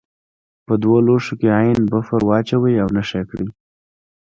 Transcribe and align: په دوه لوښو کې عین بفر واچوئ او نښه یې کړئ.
په 0.65 0.73
دوه 0.83 0.99
لوښو 1.07 1.33
کې 1.39 1.49
عین 1.57 1.81
بفر 1.93 2.21
واچوئ 2.29 2.75
او 2.83 2.89
نښه 2.95 3.17
یې 3.21 3.25
کړئ. 3.29 3.47